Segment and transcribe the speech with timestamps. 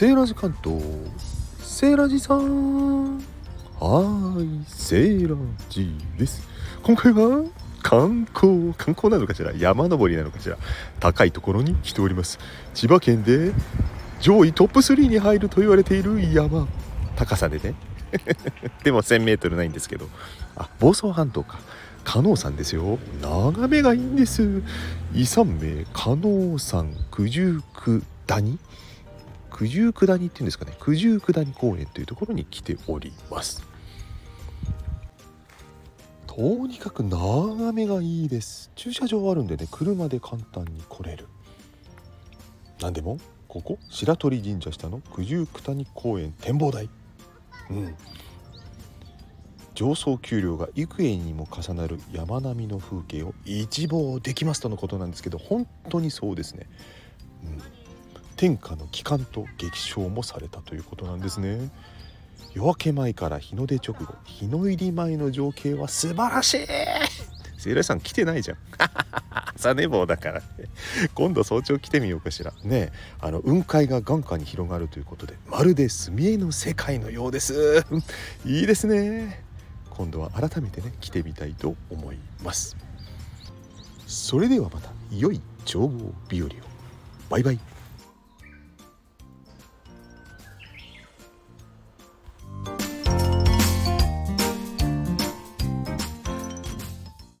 [0.00, 0.82] セーラジ関東
[1.58, 3.22] セーラジさんは
[4.40, 5.36] いセーラ
[5.68, 6.48] ジです。
[6.82, 7.44] 今回は
[7.82, 10.56] 観光観光なのかしら山登りなのかしら。
[11.00, 12.38] 高いところに来ております。
[12.72, 13.52] 千葉県で
[14.20, 16.66] 上位トップ3に入ると言われている山
[17.16, 17.74] 高さでね。
[18.82, 20.08] でも 1000m ないんですけど。
[20.56, 21.58] あ房総半島か。
[22.04, 22.98] 加納山ですよ。
[23.20, 24.62] 眺めがいいんです。
[25.12, 28.58] 遺産名加納山九十九谷。
[29.60, 30.72] 九十九谷っていうんですかね。
[30.80, 33.62] 九十九谷公園というところに来ております。
[36.26, 38.70] とにかく眺めがいいです。
[38.74, 41.26] 駐車場あるんでね車で簡単に来れる。
[42.80, 43.18] 何でも
[43.48, 46.88] ここ白鳥神社下の九十九谷公園展望台。
[47.68, 47.94] うん。
[49.74, 56.66] 上層丘陵が幾重にも重なる山並みの風景を一望できますとのことなんですけど本当にそうですね、
[57.44, 57.79] うん、
[58.40, 61.70] 天下の帰還と激賞もされたということなんですね。
[62.54, 66.58] 夜明け前から日の出直後日の入り前の情景は素晴らしい。
[67.58, 68.56] セイラさん来てないじゃん。
[69.56, 70.40] 朝寝坊だから。
[70.40, 70.46] ね
[71.14, 72.54] 今度早朝来てみようかしら。
[72.64, 77.84] ねあの雲海が眼下に広がるということでまるで墨絵の世界のようです。
[78.46, 79.44] いいですね。
[79.90, 82.74] 今度は改めてね来てみたいと思います。
[84.06, 86.50] それではまた良い眺望日和を。
[87.28, 87.69] バイバイ。